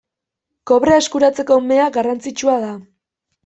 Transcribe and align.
Kobrea 0.71 1.03
eskuratzeko 1.03 1.59
mea 1.67 1.87
garrantzitsua 2.01 2.61
da. 2.69 2.77